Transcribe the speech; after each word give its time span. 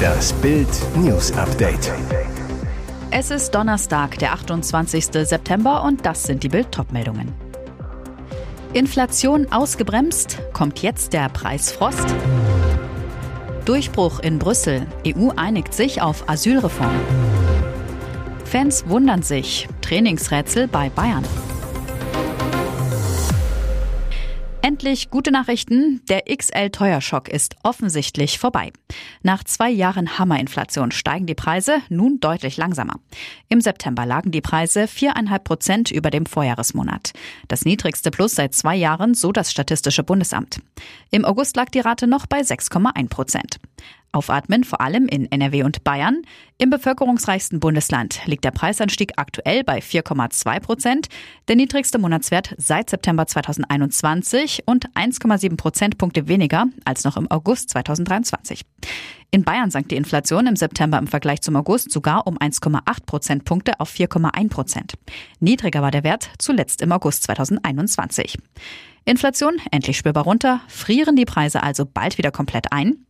Das 0.00 0.32
Bild 0.34 0.68
News 0.96 1.32
Update. 1.32 1.92
Es 3.10 3.30
ist 3.30 3.54
Donnerstag, 3.54 4.18
der 4.18 4.32
28. 4.32 5.06
September 5.06 5.84
und 5.84 6.06
das 6.06 6.22
sind 6.22 6.42
die 6.42 6.48
Bild 6.48 6.68
meldungen 6.92 7.32
Inflation 8.72 9.50
ausgebremst, 9.50 10.38
kommt 10.52 10.80
jetzt 10.80 11.12
der 11.12 11.28
Preisfrost? 11.28 12.06
Durchbruch 13.64 14.20
in 14.20 14.38
Brüssel. 14.38 14.86
EU 15.06 15.30
einigt 15.34 15.74
sich 15.74 16.00
auf 16.00 16.28
Asylreform. 16.28 16.94
Fans 18.44 18.88
wundern 18.88 19.22
sich. 19.22 19.68
Trainingsrätsel 19.80 20.68
bei 20.68 20.88
Bayern. 20.88 21.24
Endlich 24.80 25.10
gute 25.10 25.30
Nachrichten. 25.30 26.00
Der 26.08 26.22
XL-Teuerschock 26.34 27.28
ist 27.28 27.54
offensichtlich 27.62 28.38
vorbei. 28.38 28.72
Nach 29.22 29.44
zwei 29.44 29.68
Jahren 29.68 30.18
Hammerinflation 30.18 30.90
steigen 30.90 31.26
die 31.26 31.34
Preise 31.34 31.82
nun 31.90 32.18
deutlich 32.18 32.56
langsamer. 32.56 32.94
Im 33.50 33.60
September 33.60 34.06
lagen 34.06 34.30
die 34.30 34.40
Preise 34.40 34.88
viereinhalb 34.88 35.44
Prozent 35.44 35.90
über 35.90 36.08
dem 36.08 36.24
Vorjahresmonat. 36.24 37.12
Das 37.46 37.66
niedrigste 37.66 38.10
Plus 38.10 38.34
seit 38.34 38.54
zwei 38.54 38.74
Jahren, 38.74 39.12
so 39.12 39.32
das 39.32 39.50
Statistische 39.50 40.02
Bundesamt. 40.02 40.62
Im 41.10 41.26
August 41.26 41.56
lag 41.56 41.68
die 41.68 41.80
Rate 41.80 42.06
noch 42.06 42.24
bei 42.24 42.40
6,1 42.40 43.10
Prozent. 43.10 43.60
Aufatmen 44.12 44.64
vor 44.64 44.80
allem 44.80 45.06
in 45.06 45.30
NRW 45.30 45.62
und 45.62 45.84
Bayern. 45.84 46.22
Im 46.58 46.70
bevölkerungsreichsten 46.70 47.60
Bundesland 47.60 48.20
liegt 48.26 48.44
der 48.44 48.50
Preisanstieg 48.50 49.12
aktuell 49.16 49.64
bei 49.64 49.78
4,2 49.78 50.60
Prozent, 50.60 51.08
der 51.48 51.56
niedrigste 51.56 51.98
Monatswert 51.98 52.54
seit 52.58 52.90
September 52.90 53.26
2021 53.26 54.64
und 54.66 54.90
1,7 54.90 55.56
Prozentpunkte 55.56 56.28
weniger 56.28 56.66
als 56.84 57.04
noch 57.04 57.16
im 57.16 57.30
August 57.30 57.70
2023. 57.70 58.62
In 59.30 59.44
Bayern 59.44 59.70
sank 59.70 59.88
die 59.88 59.96
Inflation 59.96 60.48
im 60.48 60.56
September 60.56 60.98
im 60.98 61.06
Vergleich 61.06 61.40
zum 61.40 61.54
August 61.54 61.92
sogar 61.92 62.26
um 62.26 62.36
1,8 62.36 63.06
Prozentpunkte 63.06 63.78
auf 63.78 63.92
4,1 63.92 64.48
Prozent. 64.48 64.94
Niedriger 65.38 65.82
war 65.82 65.92
der 65.92 66.02
Wert 66.02 66.30
zuletzt 66.38 66.82
im 66.82 66.90
August 66.90 67.22
2021. 67.24 68.38
Inflation 69.04 69.54
endlich 69.70 69.96
spürbar 69.96 70.24
runter, 70.24 70.60
frieren 70.68 71.16
die 71.16 71.24
Preise 71.24 71.62
also 71.62 71.86
bald 71.86 72.18
wieder 72.18 72.30
komplett 72.32 72.72
ein? 72.72 73.06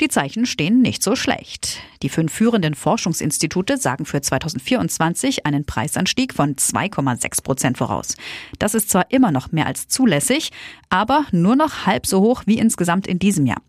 Die 0.00 0.08
Zeichen 0.08 0.46
stehen 0.46 0.82
nicht 0.82 1.02
so 1.02 1.16
schlecht. 1.16 1.78
Die 2.02 2.08
fünf 2.08 2.32
führenden 2.32 2.74
Forschungsinstitute 2.74 3.76
sagen 3.76 4.04
für 4.04 4.20
2024 4.20 5.46
einen 5.46 5.64
Preisanstieg 5.64 6.34
von 6.34 6.56
2,6 6.56 7.42
Prozent 7.42 7.78
voraus. 7.78 8.16
Das 8.58 8.74
ist 8.74 8.90
zwar 8.90 9.10
immer 9.10 9.30
noch 9.32 9.52
mehr 9.52 9.66
als 9.66 9.88
zulässig, 9.88 10.50
aber 10.88 11.24
nur 11.32 11.56
noch 11.56 11.86
halb 11.86 12.06
so 12.06 12.20
hoch 12.20 12.42
wie 12.46 12.58
insgesamt 12.58 13.06
in 13.06 13.18
diesem 13.18 13.46
Jahr. 13.46 13.62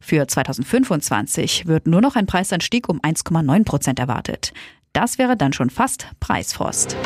Für 0.00 0.26
2025 0.26 1.66
wird 1.66 1.86
nur 1.86 2.00
noch 2.00 2.16
ein 2.16 2.26
Preisanstieg 2.26 2.88
um 2.88 3.00
1,9 3.00 3.64
Prozent 3.64 3.98
erwartet. 3.98 4.52
Das 4.92 5.18
wäre 5.18 5.36
dann 5.36 5.52
schon 5.52 5.70
fast 5.70 6.06
Preisfrost. 6.20 6.96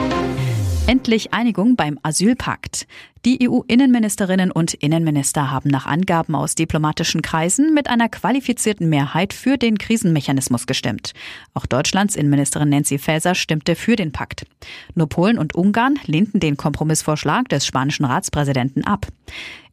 Endlich 0.87 1.33
Einigung 1.33 1.77
beim 1.77 1.99
Asylpakt. 2.03 2.87
Die 3.25 3.49
EU-Innenministerinnen 3.49 4.51
und 4.51 4.75
Innenminister 4.75 5.51
haben 5.51 5.69
nach 5.71 5.87
Angaben 5.87 6.35
aus 6.35 6.55
diplomatischen 6.55 7.23
Kreisen 7.23 7.75
mit 7.75 7.89
einer 7.89 8.09
qualifizierten 8.09 8.89
Mehrheit 8.89 9.33
für 9.33 9.57
den 9.57 9.79
Krisenmechanismus 9.79 10.67
gestimmt. 10.67 11.13
Auch 11.55 11.67
Deutschlands 11.67 12.17
Innenministerin 12.17 12.71
Nancy 12.71 12.99
Faeser 12.99 13.35
stimmte 13.35 13.77
für 13.77 13.95
den 13.95 14.11
Pakt. 14.11 14.47
Nur 14.95 15.09
Polen 15.09 15.39
und 15.39 15.55
Ungarn 15.55 15.99
lehnten 16.07 16.41
den 16.41 16.57
Kompromissvorschlag 16.57 17.49
des 17.49 17.67
spanischen 17.67 18.05
Ratspräsidenten 18.05 18.85
ab. 18.85 19.07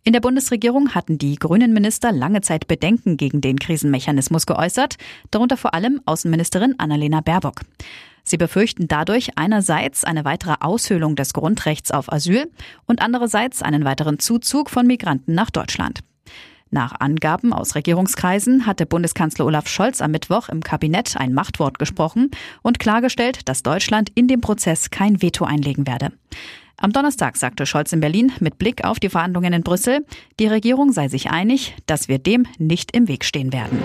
In 0.03 0.13
der 0.13 0.21
Bundesregierung 0.21 0.95
hatten 0.95 1.17
die 1.17 1.35
grünen 1.35 1.73
Minister 1.73 2.11
lange 2.13 2.41
Zeit 2.41 2.67
Bedenken 2.67 3.17
gegen 3.17 3.41
den 3.41 3.59
Krisenmechanismus 3.59 4.45
geäußert, 4.45 4.95
darunter 5.31 5.57
vor 5.57 5.73
allem 5.73 6.01
Außenministerin 6.05 6.75
Annalena 6.77 7.21
Baerbock. 7.21 7.61
Sie 8.27 8.35
befürchten 8.35 8.89
dadurch 8.89 9.37
einerseits 9.37 10.03
eine 10.03 10.25
weitere 10.25 10.55
Aushöhlung 10.59 11.15
des 11.15 11.31
Grundrechts 11.31 11.91
auf 11.91 12.11
Asyl 12.11 12.51
und 12.85 13.01
andererseits 13.01 13.61
einen 13.61 13.85
weiteren 13.85 14.19
Zuzug 14.19 14.69
von 14.69 14.85
Migranten 14.85 15.33
nach 15.33 15.49
Deutschland. 15.49 16.01
Nach 16.69 16.99
Angaben 16.99 17.53
aus 17.53 17.75
Regierungskreisen 17.75 18.65
hatte 18.65 18.85
Bundeskanzler 18.85 19.45
Olaf 19.45 19.69
Scholz 19.69 20.01
am 20.01 20.11
Mittwoch 20.11 20.49
im 20.49 20.61
Kabinett 20.61 21.15
ein 21.15 21.33
Machtwort 21.33 21.79
gesprochen 21.79 22.29
und 22.61 22.79
klargestellt, 22.79 23.47
dass 23.47 23.63
Deutschland 23.63 24.11
in 24.13 24.27
dem 24.27 24.41
Prozess 24.41 24.89
kein 24.89 25.21
Veto 25.21 25.45
einlegen 25.45 25.87
werde. 25.87 26.11
Am 26.75 26.91
Donnerstag 26.91 27.37
sagte 27.37 27.65
Scholz 27.65 27.93
in 27.93 28.01
Berlin 28.01 28.33
mit 28.41 28.57
Blick 28.57 28.83
auf 28.83 28.99
die 28.99 29.07
Verhandlungen 29.07 29.53
in 29.53 29.63
Brüssel, 29.63 30.05
die 30.37 30.47
Regierung 30.47 30.91
sei 30.91 31.07
sich 31.07 31.31
einig, 31.31 31.75
dass 31.85 32.09
wir 32.09 32.19
dem 32.19 32.45
nicht 32.57 32.93
im 32.93 33.07
Weg 33.07 33.23
stehen 33.23 33.53
werden. 33.53 33.81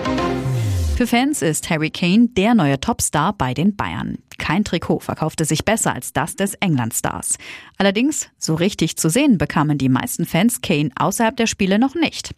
Für 0.95 1.07
Fans 1.07 1.41
ist 1.41 1.71
Harry 1.71 1.89
Kane 1.89 2.27
der 2.27 2.53
neue 2.53 2.79
Topstar 2.79 3.33
bei 3.33 3.55
den 3.55 3.75
Bayern. 3.75 4.19
Kein 4.37 4.63
Trikot 4.63 4.99
verkaufte 4.99 5.45
sich 5.45 5.65
besser 5.65 5.93
als 5.93 6.13
das 6.13 6.35
des 6.35 6.53
Englandstars. 6.55 7.37
Allerdings, 7.77 8.29
so 8.37 8.55
richtig 8.55 8.97
zu 8.97 9.09
sehen 9.09 9.37
bekamen 9.37 9.77
die 9.77 9.89
meisten 9.89 10.25
Fans 10.25 10.61
Kane 10.61 10.89
außerhalb 10.95 11.35
der 11.35 11.47
Spiele 11.47 11.79
noch 11.79 11.95
nicht. 11.95 12.35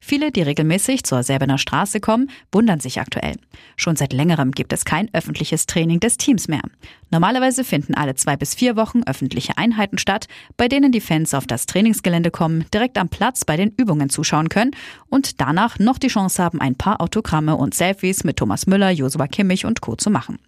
Viele, 0.00 0.30
die 0.30 0.42
regelmäßig 0.42 1.02
zur 1.04 1.22
Säbener 1.22 1.58
Straße 1.58 2.00
kommen, 2.00 2.30
wundern 2.52 2.80
sich 2.80 3.00
aktuell. 3.00 3.36
Schon 3.76 3.96
seit 3.96 4.12
längerem 4.12 4.52
gibt 4.52 4.72
es 4.72 4.84
kein 4.84 5.12
öffentliches 5.12 5.66
Training 5.66 5.98
des 6.00 6.16
Teams 6.16 6.48
mehr. 6.48 6.62
Normalerweise 7.10 7.64
finden 7.64 7.94
alle 7.94 8.14
zwei 8.14 8.36
bis 8.36 8.54
vier 8.54 8.76
Wochen 8.76 9.02
öffentliche 9.04 9.58
Einheiten 9.58 9.98
statt, 9.98 10.28
bei 10.56 10.68
denen 10.68 10.92
die 10.92 11.00
Fans 11.00 11.34
auf 11.34 11.46
das 11.46 11.66
Trainingsgelände 11.66 12.30
kommen, 12.30 12.66
direkt 12.72 12.98
am 12.98 13.08
Platz 13.08 13.44
bei 13.44 13.56
den 13.56 13.72
Übungen 13.76 14.10
zuschauen 14.10 14.48
können 14.48 14.72
und 15.08 15.40
danach 15.40 15.78
noch 15.78 15.98
die 15.98 16.08
Chance 16.08 16.42
haben, 16.42 16.60
ein 16.60 16.76
paar 16.76 17.00
Autogramme 17.00 17.56
und 17.56 17.74
Selfies 17.74 18.24
mit 18.24 18.36
Thomas 18.36 18.66
Müller, 18.66 18.90
Josua 18.90 19.26
Kimmich 19.26 19.64
und 19.64 19.80
Co. 19.80 19.96
zu 19.96 20.10
machen. 20.10 20.38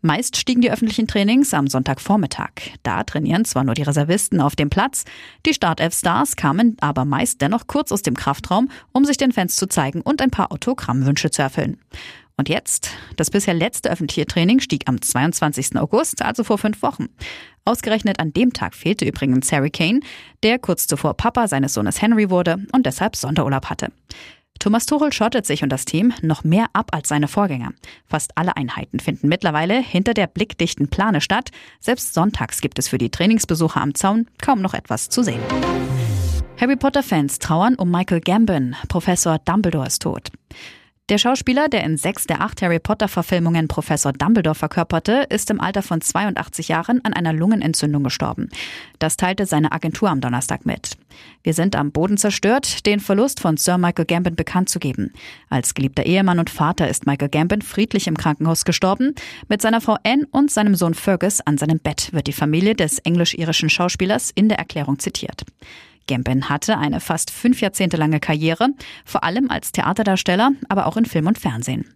Meist 0.00 0.36
stiegen 0.36 0.60
die 0.60 0.70
öffentlichen 0.70 1.08
Trainings 1.08 1.52
am 1.54 1.66
Sonntagvormittag. 1.66 2.50
Da 2.82 3.02
trainieren 3.02 3.44
zwar 3.44 3.64
nur 3.64 3.74
die 3.74 3.82
Reservisten 3.82 4.40
auf 4.40 4.54
dem 4.54 4.70
Platz, 4.70 5.04
die 5.44 5.54
Startelf-Stars 5.54 6.36
kamen 6.36 6.76
aber 6.80 7.04
meist 7.04 7.40
dennoch 7.40 7.66
kurz 7.66 7.92
aus 7.92 8.02
dem 8.02 8.14
Kraftraum, 8.14 8.70
um 8.92 9.04
sich 9.04 9.16
den 9.16 9.32
Fans 9.32 9.56
zu 9.56 9.66
zeigen 9.66 10.00
und 10.00 10.22
ein 10.22 10.30
paar 10.30 10.52
Autogrammwünsche 10.52 11.30
zu 11.30 11.42
erfüllen. 11.42 11.78
Und 12.36 12.48
jetzt? 12.48 12.90
Das 13.16 13.30
bisher 13.30 13.52
letzte 13.52 13.90
öffentliche 13.90 14.24
Training 14.24 14.60
stieg 14.60 14.84
am 14.86 15.02
22. 15.02 15.76
August, 15.76 16.22
also 16.22 16.44
vor 16.44 16.56
fünf 16.56 16.82
Wochen. 16.82 17.08
Ausgerechnet 17.64 18.20
an 18.20 18.32
dem 18.32 18.52
Tag 18.52 18.76
fehlte 18.76 19.04
übrigens 19.04 19.50
Harry 19.50 19.70
Kane, 19.70 20.00
der 20.44 20.60
kurz 20.60 20.86
zuvor 20.86 21.14
Papa 21.14 21.48
seines 21.48 21.74
Sohnes 21.74 22.00
Henry 22.00 22.30
wurde 22.30 22.64
und 22.72 22.86
deshalb 22.86 23.16
Sonderurlaub 23.16 23.66
hatte. 23.66 23.88
Thomas 24.58 24.86
Tuchel 24.86 25.12
schottet 25.12 25.46
sich 25.46 25.62
und 25.62 25.68
das 25.70 25.84
Team 25.84 26.12
noch 26.20 26.42
mehr 26.42 26.66
ab 26.72 26.88
als 26.92 27.08
seine 27.08 27.28
Vorgänger. 27.28 27.72
Fast 28.06 28.36
alle 28.36 28.56
Einheiten 28.56 28.98
finden 28.98 29.28
mittlerweile 29.28 29.80
hinter 29.80 30.14
der 30.14 30.26
blickdichten 30.26 30.88
Plane 30.88 31.20
statt. 31.20 31.50
Selbst 31.80 32.12
sonntags 32.12 32.60
gibt 32.60 32.78
es 32.78 32.88
für 32.88 32.98
die 32.98 33.10
Trainingsbesucher 33.10 33.80
am 33.80 33.94
Zaun 33.94 34.26
kaum 34.42 34.60
noch 34.60 34.74
etwas 34.74 35.08
zu 35.08 35.22
sehen. 35.22 35.40
Harry 36.60 36.74
Potter-Fans 36.74 37.38
trauern 37.38 37.76
um 37.76 37.90
Michael 37.90 38.20
Gambon. 38.20 38.74
Professor 38.88 39.38
Dumbledore 39.38 39.86
ist 39.86 40.02
tot. 40.02 40.32
Der 41.08 41.16
Schauspieler, 41.16 41.70
der 41.70 41.84
in 41.84 41.96
sechs 41.96 42.26
der 42.26 42.42
acht 42.42 42.60
Harry 42.60 42.78
Potter-Verfilmungen 42.78 43.66
Professor 43.66 44.12
Dumbledore 44.12 44.54
verkörperte, 44.54 45.24
ist 45.30 45.48
im 45.48 45.58
Alter 45.58 45.80
von 45.82 46.02
82 46.02 46.68
Jahren 46.68 47.02
an 47.02 47.14
einer 47.14 47.32
Lungenentzündung 47.32 48.04
gestorben. 48.04 48.50
Das 48.98 49.16
teilte 49.16 49.46
seine 49.46 49.72
Agentur 49.72 50.10
am 50.10 50.20
Donnerstag 50.20 50.66
mit. 50.66 50.98
Wir 51.42 51.54
sind 51.54 51.76
am 51.76 51.92
Boden 51.92 52.18
zerstört, 52.18 52.84
den 52.84 53.00
Verlust 53.00 53.40
von 53.40 53.56
Sir 53.56 53.78
Michael 53.78 54.04
Gambon 54.04 54.36
bekannt 54.36 54.68
zu 54.68 54.80
geben. 54.80 55.14
Als 55.48 55.72
geliebter 55.72 56.04
Ehemann 56.04 56.40
und 56.40 56.50
Vater 56.50 56.88
ist 56.88 57.06
Michael 57.06 57.30
Gambon 57.30 57.62
friedlich 57.62 58.06
im 58.06 58.18
Krankenhaus 58.18 58.66
gestorben. 58.66 59.14
Mit 59.48 59.62
seiner 59.62 59.80
Frau 59.80 59.96
Anne 60.04 60.26
und 60.30 60.50
seinem 60.50 60.74
Sohn 60.74 60.92
Fergus 60.92 61.40
an 61.40 61.56
seinem 61.56 61.78
Bett 61.78 62.12
wird 62.12 62.26
die 62.26 62.34
Familie 62.34 62.74
des 62.74 62.98
englisch-irischen 62.98 63.70
Schauspielers 63.70 64.30
in 64.34 64.50
der 64.50 64.58
Erklärung 64.58 64.98
zitiert. 64.98 65.44
Gambin 66.08 66.48
hatte 66.48 66.78
eine 66.78 66.98
fast 66.98 67.30
fünf 67.30 67.60
Jahrzehnte 67.60 67.96
lange 67.96 68.18
Karriere, 68.18 68.70
vor 69.04 69.22
allem 69.22 69.50
als 69.50 69.70
Theaterdarsteller, 69.70 70.50
aber 70.68 70.86
auch 70.86 70.96
in 70.96 71.04
Film 71.04 71.28
und 71.28 71.38
Fernsehen. 71.38 71.94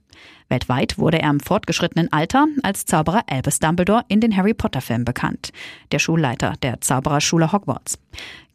Weltweit 0.49 0.99
wurde 0.99 1.21
er 1.21 1.31
im 1.31 1.41
fortgeschrittenen 1.41 2.13
Alter 2.13 2.47
als 2.63 2.85
Zauberer 2.85 3.23
Albus 3.27 3.59
Dumbledore 3.59 4.05
in 4.09 4.21
den 4.21 4.37
Harry 4.37 4.55
Potter 4.55 4.83
Filmen 4.83 5.05
bekannt, 5.05 5.51
der 5.91 5.99
Schulleiter 5.99 6.55
der 6.63 6.81
Zaubererschule 6.81 7.53
Hogwarts. 7.53 7.99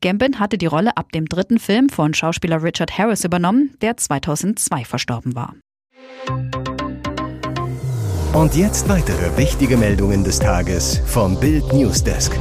Gambin 0.01 0.39
hatte 0.39 0.57
die 0.57 0.67
Rolle 0.67 0.95
ab 0.95 1.11
dem 1.11 1.25
dritten 1.25 1.59
Film 1.59 1.89
von 1.89 2.13
Schauspieler 2.13 2.61
Richard 2.61 2.97
Harris 2.97 3.23
übernommen, 3.23 3.75
der 3.81 3.97
2002 3.97 4.85
verstorben 4.85 5.35
war. 5.35 5.55
Und 8.33 8.55
jetzt 8.55 8.87
weitere 8.87 9.35
wichtige 9.35 9.77
Meldungen 9.77 10.23
des 10.23 10.37
Tages 10.37 11.01
vom 11.05 11.39
Bild 11.39 11.73
Newsdesk. 11.73 12.37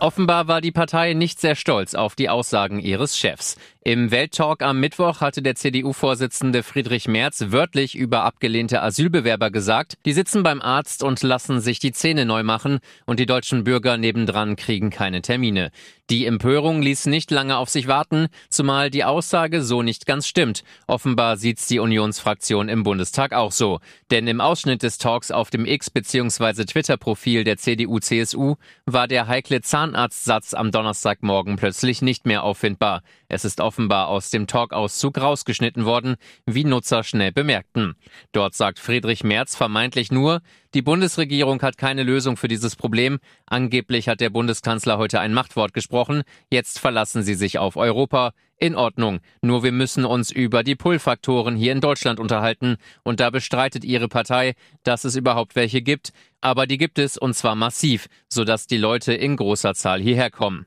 Offenbar 0.00 0.48
war 0.48 0.60
die 0.60 0.72
Partei 0.72 1.14
nicht 1.14 1.40
sehr 1.40 1.54
stolz 1.54 1.94
auf 1.94 2.14
die 2.14 2.28
Aussagen 2.28 2.80
ihres 2.80 3.16
Chefs. 3.16 3.56
Im 3.86 4.10
Welttalk 4.10 4.62
am 4.62 4.80
Mittwoch 4.80 5.20
hatte 5.20 5.42
der 5.42 5.56
CDU-Vorsitzende 5.56 6.62
Friedrich 6.62 7.06
Merz 7.06 7.44
wörtlich 7.48 7.94
über 7.94 8.24
abgelehnte 8.24 8.80
Asylbewerber 8.80 9.50
gesagt, 9.50 9.98
die 10.06 10.14
sitzen 10.14 10.42
beim 10.42 10.62
Arzt 10.62 11.02
und 11.02 11.22
lassen 11.22 11.60
sich 11.60 11.80
die 11.80 11.92
Zähne 11.92 12.24
neu 12.24 12.44
machen 12.44 12.78
und 13.04 13.20
die 13.20 13.26
deutschen 13.26 13.62
Bürger 13.62 13.98
nebendran 13.98 14.56
kriegen 14.56 14.88
keine 14.88 15.20
Termine. 15.20 15.70
Die 16.10 16.26
Empörung 16.26 16.82
ließ 16.82 17.06
nicht 17.06 17.30
lange 17.30 17.56
auf 17.56 17.70
sich 17.70 17.86
warten, 17.86 18.28
zumal 18.50 18.90
die 18.90 19.04
Aussage 19.04 19.62
so 19.62 19.80
nicht 19.80 20.04
ganz 20.04 20.26
stimmt. 20.26 20.62
Offenbar 20.86 21.38
sieht's 21.38 21.66
die 21.66 21.78
Unionsfraktion 21.78 22.68
im 22.68 22.82
Bundestag 22.82 23.32
auch 23.32 23.52
so. 23.52 23.80
Denn 24.10 24.26
im 24.26 24.42
Ausschnitt 24.42 24.82
des 24.82 24.98
Talks 24.98 25.30
auf 25.30 25.48
dem 25.48 25.64
X- 25.64 25.88
bzw. 25.88 26.66
Twitter-Profil 26.66 27.44
der 27.44 27.56
CDU-CSU 27.56 28.56
war 28.84 29.08
der 29.08 29.28
heikle 29.28 29.62
Zahnarztsatz 29.62 30.52
am 30.52 30.72
Donnerstagmorgen 30.72 31.56
plötzlich 31.56 32.02
nicht 32.02 32.26
mehr 32.26 32.44
auffindbar. 32.44 33.02
Es 33.34 33.44
ist 33.44 33.60
offenbar 33.60 34.06
aus 34.06 34.30
dem 34.30 34.46
Talkauszug 34.46 35.20
rausgeschnitten 35.20 35.84
worden, 35.84 36.14
wie 36.46 36.62
Nutzer 36.62 37.02
schnell 37.02 37.32
bemerkten. 37.32 37.96
Dort 38.30 38.54
sagt 38.54 38.78
Friedrich 38.78 39.24
Merz 39.24 39.56
vermeintlich 39.56 40.12
nur, 40.12 40.40
die 40.72 40.82
Bundesregierung 40.82 41.60
hat 41.60 41.76
keine 41.76 42.04
Lösung 42.04 42.36
für 42.36 42.46
dieses 42.46 42.76
Problem. 42.76 43.18
Angeblich 43.44 44.08
hat 44.08 44.20
der 44.20 44.30
Bundeskanzler 44.30 44.98
heute 44.98 45.18
ein 45.18 45.34
Machtwort 45.34 45.74
gesprochen. 45.74 46.22
Jetzt 46.48 46.78
verlassen 46.78 47.24
sie 47.24 47.34
sich 47.34 47.58
auf 47.58 47.74
Europa. 47.74 48.34
In 48.56 48.76
Ordnung. 48.76 49.18
Nur 49.42 49.64
wir 49.64 49.72
müssen 49.72 50.04
uns 50.04 50.30
über 50.30 50.62
die 50.62 50.76
Pull-Faktoren 50.76 51.56
hier 51.56 51.72
in 51.72 51.80
Deutschland 51.80 52.20
unterhalten. 52.20 52.76
Und 53.02 53.18
da 53.18 53.30
bestreitet 53.30 53.84
Ihre 53.84 54.06
Partei, 54.06 54.54
dass 54.84 55.02
es 55.02 55.16
überhaupt 55.16 55.56
welche 55.56 55.82
gibt. 55.82 56.12
Aber 56.40 56.68
die 56.68 56.78
gibt 56.78 57.00
es 57.00 57.18
und 57.18 57.34
zwar 57.34 57.56
massiv, 57.56 58.06
sodass 58.28 58.68
die 58.68 58.78
Leute 58.78 59.12
in 59.12 59.34
großer 59.34 59.74
Zahl 59.74 60.00
hierher 60.00 60.30
kommen. 60.30 60.66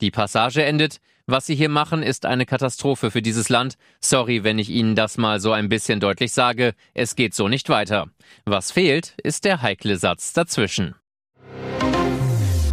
Die 0.00 0.10
Passage 0.10 0.64
endet. 0.64 0.98
Was 1.30 1.44
Sie 1.44 1.54
hier 1.54 1.68
machen, 1.68 2.02
ist 2.02 2.24
eine 2.24 2.46
Katastrophe 2.46 3.10
für 3.10 3.20
dieses 3.20 3.50
Land. 3.50 3.76
Sorry, 4.00 4.44
wenn 4.44 4.58
ich 4.58 4.70
Ihnen 4.70 4.94
das 4.94 5.18
mal 5.18 5.40
so 5.40 5.52
ein 5.52 5.68
bisschen 5.68 6.00
deutlich 6.00 6.32
sage. 6.32 6.72
Es 6.94 7.16
geht 7.16 7.34
so 7.34 7.48
nicht 7.48 7.68
weiter. 7.68 8.08
Was 8.46 8.72
fehlt, 8.72 9.14
ist 9.22 9.44
der 9.44 9.60
heikle 9.60 9.98
Satz 9.98 10.32
dazwischen. 10.32 10.94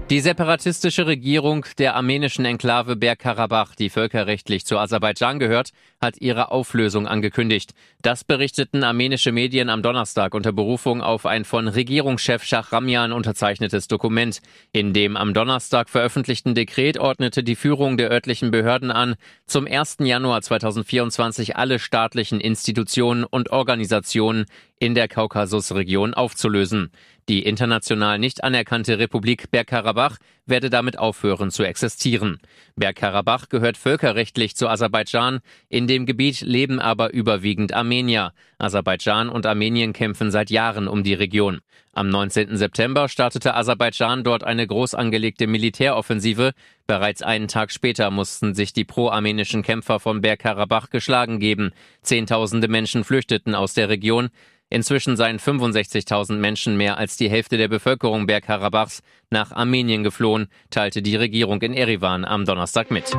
Die 0.09 0.21
separatistische 0.21 1.05
Regierung 1.05 1.65
der 1.79 1.95
armenischen 1.95 2.45
Enklave 2.45 2.95
Bergkarabach, 2.95 3.75
die 3.75 3.89
völkerrechtlich 3.89 4.65
zu 4.65 4.77
Aserbaidschan 4.77 5.37
gehört, 5.37 5.71
hat 6.05 6.21
ihre 6.21 6.51
Auflösung 6.51 7.07
angekündigt. 7.07 7.73
Das 8.01 8.23
berichteten 8.23 8.83
armenische 8.83 9.31
Medien 9.31 9.69
am 9.69 9.81
Donnerstag 9.81 10.35
unter 10.35 10.53
Berufung 10.53 11.01
auf 11.01 11.25
ein 11.25 11.43
von 11.43 11.67
Regierungschef 11.67 12.43
Schachramjan 12.43 13.11
unterzeichnetes 13.11 13.87
Dokument. 13.87 14.41
In 14.71 14.93
dem 14.93 15.17
am 15.17 15.33
Donnerstag 15.33 15.89
veröffentlichten 15.89 16.53
Dekret 16.53 16.99
ordnete 16.99 17.43
die 17.43 17.55
Führung 17.55 17.97
der 17.97 18.11
örtlichen 18.11 18.51
Behörden 18.51 18.91
an, 18.91 19.15
zum 19.47 19.65
1. 19.65 19.97
Januar 20.01 20.43
2024 20.43 21.57
alle 21.57 21.79
staatlichen 21.79 22.39
Institutionen 22.39 23.23
und 23.23 23.49
Organisationen 23.49 24.45
in 24.79 24.93
der 24.93 25.07
Kaukasusregion 25.07 26.13
aufzulösen. 26.13 26.91
Die 27.27 27.43
international 27.43 28.19
nicht 28.19 28.43
anerkannte 28.43 28.99
Republik 28.99 29.49
Bergkarabach 29.49 30.17
werde 30.45 30.69
damit 30.69 30.99
aufhören 30.99 31.49
zu 31.49 31.63
existieren. 31.63 32.39
Bergkarabach 32.75 33.49
gehört 33.49 33.77
völkerrechtlich 33.77 34.55
zu 34.55 34.67
Aserbaidschan. 34.67 35.39
In 35.67 35.87
dem 35.95 36.06
Gebiet 36.06 36.42
leben 36.42 36.81
aber 36.81 37.13
überwiegend 37.13 37.74
Armenier. 37.74 38.33
Aserbaidschan 38.57 39.30
und 39.30 39.45
Armenien 39.45 39.94
kämpfen 39.94 40.30
seit 40.30 40.50
Jahren 40.50 40.89
um 40.89 41.03
die 41.03 41.13
Region. 41.13 41.62
Am 41.94 42.09
19. 42.09 42.57
September 42.57 43.07
startete 43.07 43.56
Aserbaidschan 43.56 44.25
dort 44.25 44.44
eine 44.44 44.68
groß 44.68 44.94
angelegte 44.94 45.47
Militäroffensive. 45.47 46.51
Bereits 46.86 47.21
einen 47.21 47.47
Tag 47.47 47.71
später 47.71 48.12
mussten 48.12 48.53
sich 48.53 48.74
die 48.74 48.83
pro-armenischen 48.83 49.63
Kämpfer 49.63 50.01
von 50.01 50.19
Bergkarabach 50.19 50.89
geschlagen 50.89 51.39
geben. 51.39 51.71
Zehntausende 52.01 52.68
Menschen 52.68 53.06
flüchteten 53.06 53.56
aus 53.56 53.74
der 53.74 53.88
Region. 53.88 54.27
Inzwischen 54.69 55.15
seien 55.15 55.39
65.000 55.39 56.33
Menschen 56.33 56.75
mehr 56.75 56.98
als 56.98 57.15
die 57.15 57.30
Hälfte 57.30 57.56
der 57.56 57.69
Bevölkerung 57.69 58.27
Bergkarabachs 58.27 59.01
nach 59.30 59.53
Armenien 59.53 60.03
geflohen, 60.03 60.48
teilte 60.71 61.01
die 61.01 61.15
Regierung 61.15 61.62
in 61.62 61.74
Erivan 61.74 62.25
am 62.25 62.44
Donnerstag 62.44 62.91
mit. 62.91 63.15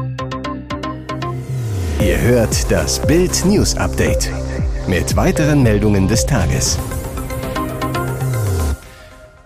Ihr 2.00 2.20
hört 2.20 2.70
das 2.70 3.04
Bild 3.06 3.44
News 3.46 3.75
Update 3.75 4.31
mit 4.87 5.16
weiteren 5.16 5.62
Meldungen 5.62 6.06
des 6.06 6.26
Tages. 6.26 6.78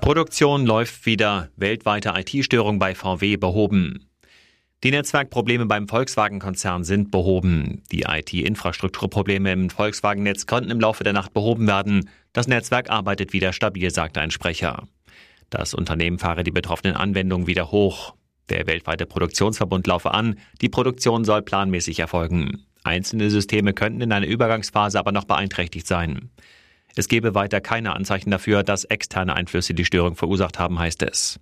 Produktion 0.00 0.66
läuft 0.66 1.06
wieder, 1.06 1.48
weltweite 1.54 2.12
IT-Störung 2.16 2.80
bei 2.80 2.96
VW 2.96 3.36
behoben. 3.36 4.10
Die 4.82 4.90
Netzwerkprobleme 4.90 5.66
beim 5.66 5.86
Volkswagen-Konzern 5.86 6.82
sind 6.82 7.12
behoben. 7.12 7.82
Die 7.92 8.02
IT-Infrastrukturprobleme 8.02 9.52
im 9.52 9.70
Volkswagen-Netz 9.70 10.46
konnten 10.46 10.70
im 10.70 10.80
Laufe 10.80 11.04
der 11.04 11.12
Nacht 11.12 11.32
behoben 11.32 11.68
werden. 11.68 12.10
Das 12.32 12.48
Netzwerk 12.48 12.90
arbeitet 12.90 13.32
wieder 13.32 13.52
stabil, 13.52 13.90
sagte 13.92 14.20
ein 14.20 14.32
Sprecher. 14.32 14.88
Das 15.50 15.72
Unternehmen 15.72 16.18
fahre 16.18 16.42
die 16.42 16.50
betroffenen 16.50 16.96
Anwendungen 16.96 17.46
wieder 17.46 17.70
hoch. 17.70 18.14
Der 18.50 18.66
weltweite 18.66 19.06
Produktionsverbund 19.06 19.86
laufe 19.86 20.12
an. 20.12 20.38
Die 20.60 20.68
Produktion 20.68 21.24
soll 21.24 21.42
planmäßig 21.42 22.00
erfolgen. 22.00 22.66
Einzelne 22.82 23.30
Systeme 23.30 23.72
könnten 23.72 24.00
in 24.00 24.12
einer 24.12 24.26
Übergangsphase 24.26 24.98
aber 24.98 25.12
noch 25.12 25.24
beeinträchtigt 25.24 25.86
sein. 25.86 26.30
Es 26.96 27.06
gebe 27.06 27.34
weiter 27.34 27.60
keine 27.60 27.94
Anzeichen 27.94 28.30
dafür, 28.30 28.64
dass 28.64 28.84
externe 28.84 29.34
Einflüsse 29.34 29.74
die 29.74 29.84
Störung 29.84 30.16
verursacht 30.16 30.58
haben, 30.58 30.78
heißt 30.78 31.02
es. 31.04 31.38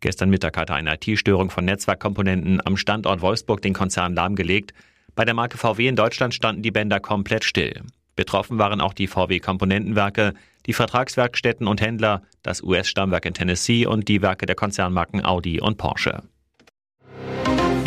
Gestern 0.00 0.30
Mittag 0.30 0.56
hatte 0.56 0.74
eine 0.74 0.94
IT-Störung 0.94 1.50
von 1.50 1.64
Netzwerkkomponenten 1.64 2.64
am 2.64 2.76
Standort 2.76 3.20
Wolfsburg 3.20 3.60
den 3.60 3.74
Konzern 3.74 4.14
lahmgelegt. 4.14 4.72
Bei 5.14 5.24
der 5.24 5.34
Marke 5.34 5.58
VW 5.58 5.88
in 5.88 5.96
Deutschland 5.96 6.32
standen 6.32 6.62
die 6.62 6.70
Bänder 6.70 7.00
komplett 7.00 7.44
still. 7.44 7.82
Betroffen 8.14 8.58
waren 8.58 8.80
auch 8.80 8.94
die 8.94 9.08
VW-Komponentenwerke, 9.08 10.34
die 10.66 10.72
Vertragswerkstätten 10.72 11.66
und 11.66 11.80
Händler, 11.80 12.22
das 12.42 12.62
US-Stammwerk 12.62 13.26
in 13.26 13.34
Tennessee 13.34 13.86
und 13.86 14.08
die 14.08 14.22
Werke 14.22 14.46
der 14.46 14.56
Konzernmarken 14.56 15.24
Audi 15.24 15.60
und 15.60 15.78
Porsche. 15.78 16.22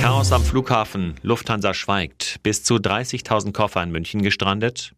Chaos 0.01 0.31
am 0.31 0.44
Flughafen. 0.44 1.13
Lufthansa 1.21 1.75
schweigt. 1.75 2.39
Bis 2.42 2.63
zu 2.63 2.77
30.000 2.77 3.53
Koffer 3.53 3.83
in 3.83 3.92
München 3.92 4.24
gestrandet. 4.24 4.95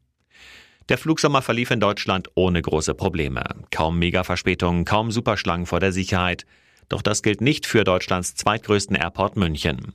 Der 0.88 0.98
Flugsommer 0.98 1.42
verlief 1.42 1.72
in 1.72 1.82
Deutschland 1.82 2.30
ohne 2.36 2.62
große 2.62 2.94
Probleme. 2.94 3.44
Kaum 3.70 4.00
Mega-Verspätungen, 4.00 4.86
kaum 4.86 5.12
Superschlangen 5.12 5.66
vor 5.66 5.82
der 5.82 5.92
Sicherheit. 5.92 6.46
Doch 6.88 7.02
das 7.02 7.22
gilt 7.22 7.42
nicht 7.42 7.66
für 7.66 7.84
Deutschlands 7.84 8.36
zweitgrößten 8.36 8.96
Airport 8.96 9.36
München. 9.36 9.92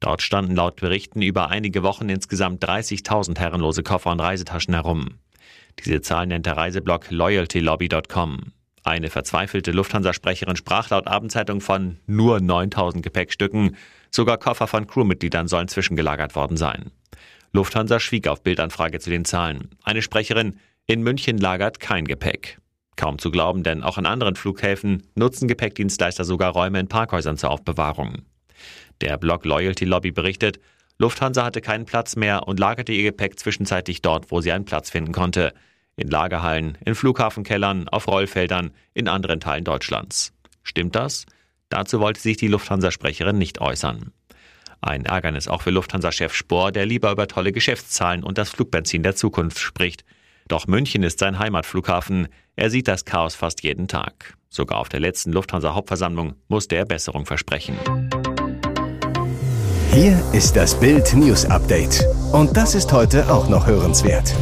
Dort 0.00 0.22
standen 0.22 0.56
laut 0.56 0.80
Berichten 0.80 1.22
über 1.22 1.50
einige 1.50 1.84
Wochen 1.84 2.08
insgesamt 2.08 2.64
30.000 2.64 3.38
herrenlose 3.38 3.84
Koffer 3.84 4.10
und 4.10 4.18
Reisetaschen 4.18 4.74
herum. 4.74 5.18
Diese 5.84 6.00
Zahl 6.00 6.26
nennt 6.26 6.46
der 6.46 6.56
Reiseblog 6.56 7.12
loyaltylobby.com. 7.12 8.52
Eine 8.82 9.10
verzweifelte 9.10 9.70
Lufthansa-Sprecherin 9.70 10.56
sprach 10.56 10.90
laut 10.90 11.06
Abendzeitung 11.06 11.60
von 11.60 11.98
nur 12.06 12.40
9000 12.40 13.04
Gepäckstücken. 13.04 13.76
Sogar 14.10 14.38
Koffer 14.38 14.66
von 14.66 14.86
Crewmitgliedern 14.86 15.48
sollen 15.48 15.68
zwischengelagert 15.68 16.34
worden 16.34 16.56
sein. 16.56 16.90
Lufthansa 17.52 18.00
schwieg 18.00 18.28
auf 18.28 18.42
Bildanfrage 18.42 19.00
zu 19.00 19.10
den 19.10 19.24
Zahlen. 19.24 19.70
Eine 19.82 20.02
Sprecherin, 20.02 20.58
in 20.86 21.02
München 21.02 21.38
lagert 21.38 21.80
kein 21.80 22.06
Gepäck. 22.06 22.58
Kaum 22.96 23.18
zu 23.18 23.30
glauben, 23.30 23.62
denn 23.62 23.82
auch 23.82 23.96
an 23.96 24.06
anderen 24.06 24.36
Flughäfen 24.36 25.04
nutzen 25.14 25.48
Gepäckdienstleister 25.48 26.24
sogar 26.24 26.52
Räume 26.52 26.80
in 26.80 26.88
Parkhäusern 26.88 27.36
zur 27.36 27.50
Aufbewahrung. 27.50 28.22
Der 29.00 29.16
Blog 29.16 29.44
Loyalty 29.44 29.84
Lobby 29.84 30.10
berichtet, 30.10 30.58
Lufthansa 30.98 31.44
hatte 31.44 31.60
keinen 31.60 31.84
Platz 31.84 32.16
mehr 32.16 32.48
und 32.48 32.58
lagerte 32.58 32.92
ihr 32.92 33.04
Gepäck 33.04 33.38
zwischenzeitlich 33.38 34.02
dort, 34.02 34.32
wo 34.32 34.40
sie 34.40 34.50
einen 34.50 34.64
Platz 34.64 34.90
finden 34.90 35.12
konnte. 35.12 35.54
In 35.94 36.08
Lagerhallen, 36.08 36.76
in 36.84 36.96
Flughafenkellern, 36.96 37.88
auf 37.88 38.08
Rollfeldern, 38.08 38.72
in 38.94 39.06
anderen 39.06 39.38
Teilen 39.38 39.64
Deutschlands. 39.64 40.32
Stimmt 40.64 40.96
das? 40.96 41.24
Dazu 41.68 42.00
wollte 42.00 42.20
sich 42.20 42.36
die 42.36 42.48
Lufthansa-Sprecherin 42.48 43.36
nicht 43.36 43.60
äußern. 43.60 44.12
Ein 44.80 45.04
Ärgernis 45.04 45.48
auch 45.48 45.62
für 45.62 45.70
Lufthansa-Chef 45.70 46.32
Spohr, 46.32 46.72
der 46.72 46.86
lieber 46.86 47.10
über 47.10 47.26
tolle 47.26 47.52
Geschäftszahlen 47.52 48.22
und 48.22 48.38
das 48.38 48.50
Flugbenzin 48.50 49.02
der 49.02 49.16
Zukunft 49.16 49.58
spricht. 49.58 50.04
Doch 50.46 50.66
München 50.66 51.02
ist 51.02 51.18
sein 51.18 51.38
Heimatflughafen. 51.38 52.28
Er 52.56 52.70
sieht 52.70 52.88
das 52.88 53.04
Chaos 53.04 53.34
fast 53.34 53.62
jeden 53.62 53.86
Tag. 53.86 54.34
Sogar 54.48 54.78
auf 54.78 54.88
der 54.88 55.00
letzten 55.00 55.32
Lufthansa-Hauptversammlung 55.32 56.36
musste 56.48 56.76
er 56.76 56.86
Besserung 56.86 57.26
versprechen. 57.26 57.76
Hier 59.92 60.22
ist 60.32 60.56
das 60.56 60.78
Bild 60.78 61.12
News 61.14 61.44
Update. 61.44 62.06
Und 62.32 62.56
das 62.56 62.74
ist 62.74 62.92
heute 62.92 63.30
auch 63.30 63.48
noch 63.48 63.66
hörenswert. 63.66 64.34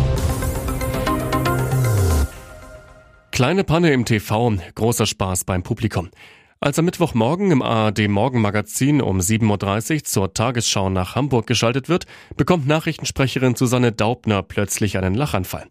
Kleine 3.32 3.64
Panne 3.64 3.92
im 3.92 4.04
TV, 4.04 4.56
großer 4.74 5.06
Spaß 5.06 5.44
beim 5.44 5.62
Publikum. 5.62 6.10
Als 6.58 6.78
am 6.78 6.86
Mittwochmorgen 6.86 7.50
im 7.50 7.60
ARD 7.60 8.08
Morgenmagazin 8.08 9.02
um 9.02 9.18
7.30 9.18 9.94
Uhr 9.94 10.04
zur 10.04 10.32
Tagesschau 10.32 10.88
nach 10.88 11.14
Hamburg 11.14 11.46
geschaltet 11.46 11.90
wird, 11.90 12.06
bekommt 12.38 12.66
Nachrichtensprecherin 12.66 13.56
Susanne 13.56 13.92
Daubner 13.92 14.42
plötzlich 14.42 14.96
einen 14.96 15.14
Lachanfall. 15.14 15.66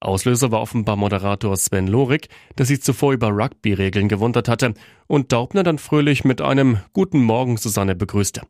Auslöser 0.00 0.52
war 0.52 0.60
offenbar 0.60 0.96
Moderator 0.96 1.56
Sven 1.56 1.86
Lorik, 1.86 2.28
der 2.58 2.66
sich 2.66 2.82
zuvor 2.82 3.14
über 3.14 3.28
Rugby-Regeln 3.28 4.08
gewundert 4.08 4.48
hatte 4.48 4.74
und 5.06 5.32
Daubner 5.32 5.62
dann 5.62 5.78
fröhlich 5.78 6.24
mit 6.24 6.42
einem 6.42 6.80
Guten 6.92 7.22
Morgen 7.22 7.56
Susanne 7.56 7.94
begrüßte. 7.94 8.42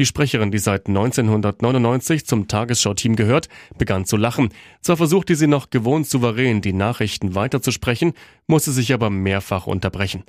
Die 0.00 0.06
Sprecherin, 0.06 0.50
die 0.50 0.58
seit 0.58 0.88
1999 0.88 2.26
zum 2.26 2.48
Tagesschau-Team 2.48 3.14
gehört, 3.14 3.48
begann 3.78 4.04
zu 4.04 4.16
lachen. 4.16 4.48
Zwar 4.80 4.96
versuchte 4.96 5.36
sie 5.36 5.46
noch 5.46 5.70
gewohnt 5.70 6.08
souverän 6.08 6.60
die 6.60 6.72
Nachrichten 6.72 7.36
weiterzusprechen, 7.36 8.14
musste 8.48 8.72
sich 8.72 8.92
aber 8.92 9.10
mehrfach 9.10 9.68
unterbrechen. 9.68 10.24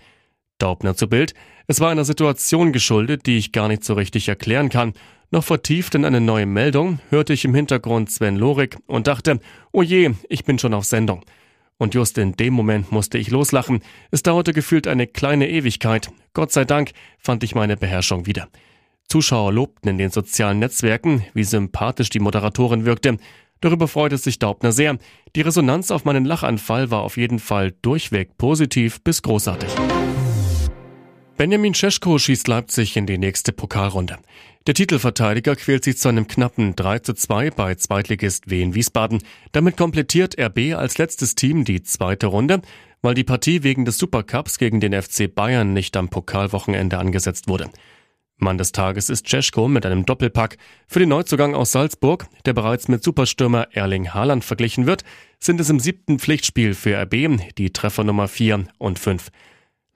Daubner 0.57 0.95
zu 0.95 1.07
Bild. 1.07 1.33
Es 1.67 1.79
war 1.79 1.89
einer 1.89 2.05
Situation 2.05 2.73
geschuldet, 2.73 3.25
die 3.25 3.37
ich 3.37 3.51
gar 3.51 3.67
nicht 3.67 3.83
so 3.83 3.93
richtig 3.93 4.27
erklären 4.27 4.69
kann. 4.69 4.93
Noch 5.31 5.43
vertieft 5.43 5.95
in 5.95 6.05
eine 6.05 6.21
neue 6.21 6.45
Meldung 6.45 6.99
hörte 7.09 7.33
ich 7.33 7.45
im 7.45 7.55
Hintergrund 7.55 8.11
Sven 8.11 8.37
Lorik 8.37 8.77
und 8.85 9.07
dachte, 9.07 9.39
oh 9.71 9.81
je, 9.81 10.11
ich 10.29 10.45
bin 10.45 10.59
schon 10.59 10.73
auf 10.73 10.85
Sendung. 10.85 11.25
Und 11.77 11.93
just 11.93 12.17
in 12.17 12.33
dem 12.33 12.53
Moment 12.53 12.91
musste 12.91 13.17
ich 13.17 13.31
loslachen. 13.31 13.81
Es 14.11 14.23
dauerte 14.23 14.53
gefühlt 14.53 14.87
eine 14.87 15.07
kleine 15.07 15.49
Ewigkeit. 15.49 16.09
Gott 16.33 16.51
sei 16.51 16.63
Dank 16.63 16.91
fand 17.17 17.43
ich 17.43 17.55
meine 17.55 17.75
Beherrschung 17.75 18.25
wieder. 18.25 18.47
Zuschauer 19.07 19.51
lobten 19.51 19.89
in 19.89 19.97
den 19.97 20.09
sozialen 20.09 20.59
Netzwerken, 20.59 21.25
wie 21.33 21.43
sympathisch 21.43 22.09
die 22.09 22.19
Moderatorin 22.19 22.85
wirkte. 22.85 23.17
Darüber 23.61 23.87
freute 23.87 24.17
sich 24.17 24.39
Daubner 24.39 24.71
sehr. 24.71 24.97
Die 25.35 25.41
Resonanz 25.41 25.91
auf 25.91 26.05
meinen 26.05 26.25
Lachanfall 26.25 26.91
war 26.91 27.01
auf 27.01 27.17
jeden 27.17 27.39
Fall 27.39 27.73
durchweg 27.81 28.37
positiv 28.37 29.01
bis 29.01 29.21
großartig. 29.21 29.69
Benjamin 31.37 31.73
Cesko 31.73 32.17
schießt 32.17 32.47
Leipzig 32.47 32.95
in 32.95 33.05
die 33.05 33.17
nächste 33.17 33.51
Pokalrunde. 33.51 34.19
Der 34.67 34.73
Titelverteidiger 34.73 35.57
quält 35.57 35.83
sich 35.83 35.97
zu 35.97 36.07
einem 36.07 36.29
knappen 36.29 36.77
3 36.77 36.99
zu 36.99 37.13
2 37.13 37.51
bei 37.51 37.75
Zweitligist 37.75 38.49
Wien 38.49 38.73
Wiesbaden. 38.73 39.21
Damit 39.51 39.75
komplettiert 39.75 40.39
RB 40.39 40.75
als 40.77 40.97
letztes 40.97 41.35
Team 41.35 41.65
die 41.65 41.83
zweite 41.83 42.27
Runde, 42.27 42.61
weil 43.01 43.15
die 43.15 43.25
Partie 43.25 43.63
wegen 43.63 43.83
des 43.83 43.97
Supercups 43.97 44.59
gegen 44.59 44.79
den 44.79 44.93
FC 44.93 45.33
Bayern 45.33 45.73
nicht 45.73 45.97
am 45.97 46.07
Pokalwochenende 46.07 46.97
angesetzt 46.99 47.49
wurde. 47.49 47.69
Mann 48.37 48.57
des 48.57 48.71
Tages 48.71 49.09
ist 49.09 49.27
Cesko 49.27 49.67
mit 49.67 49.85
einem 49.85 50.05
Doppelpack. 50.05 50.57
Für 50.87 50.99
den 50.99 51.09
Neuzugang 51.09 51.53
aus 51.53 51.73
Salzburg, 51.73 52.27
der 52.45 52.53
bereits 52.53 52.87
mit 52.87 53.03
Superstürmer 53.03 53.67
Erling 53.73 54.13
Haaland 54.13 54.45
verglichen 54.45 54.85
wird, 54.85 55.03
sind 55.41 55.59
es 55.59 55.69
im 55.69 55.81
siebten 55.81 56.17
Pflichtspiel 56.17 56.73
für 56.73 56.97
RB 56.97 57.39
die 57.57 57.71
Treffer 57.71 58.05
Nummer 58.05 58.29
4 58.29 58.67
und 58.77 58.99
5. 58.99 59.31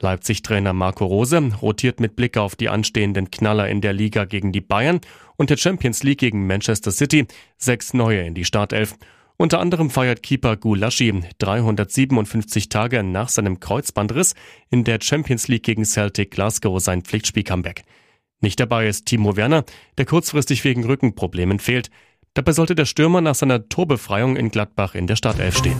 Leipzig-Trainer 0.00 0.72
Marco 0.72 1.04
Rose 1.06 1.52
rotiert 1.60 2.00
mit 2.00 2.16
Blick 2.16 2.36
auf 2.36 2.56
die 2.56 2.68
anstehenden 2.68 3.30
Knaller 3.30 3.68
in 3.68 3.80
der 3.80 3.92
Liga 3.92 4.24
gegen 4.24 4.52
die 4.52 4.60
Bayern 4.60 5.00
und 5.36 5.50
der 5.50 5.56
Champions 5.56 6.02
League 6.02 6.18
gegen 6.18 6.46
Manchester 6.46 6.90
City 6.90 7.26
sechs 7.56 7.94
neue 7.94 8.22
in 8.22 8.34
die 8.34 8.44
Startelf. 8.44 8.96
Unter 9.36 9.58
anderem 9.58 9.88
feiert 9.88 10.22
Keeper 10.22 10.56
Gulaschi 10.58 11.22
357 11.38 12.68
Tage 12.68 13.02
nach 13.02 13.30
seinem 13.30 13.58
Kreuzbandriss 13.58 14.34
in 14.70 14.84
der 14.84 14.98
Champions 15.00 15.48
League 15.48 15.62
gegen 15.62 15.86
Celtic 15.86 16.30
Glasgow 16.30 16.78
sein 16.78 17.02
Pflichtspiel-Comeback. 17.02 17.84
Nicht 18.42 18.60
dabei 18.60 18.86
ist 18.86 19.06
Timo 19.06 19.36
Werner, 19.36 19.64
der 19.98 20.06
kurzfristig 20.06 20.64
wegen 20.64 20.84
Rückenproblemen 20.84 21.58
fehlt. 21.58 21.90
Dabei 22.34 22.52
sollte 22.52 22.74
der 22.74 22.84
Stürmer 22.84 23.20
nach 23.20 23.34
seiner 23.34 23.68
Torbefreiung 23.68 24.36
in 24.36 24.50
Gladbach 24.50 24.94
in 24.94 25.06
der 25.06 25.16
Startelf 25.16 25.56
stehen. 25.56 25.78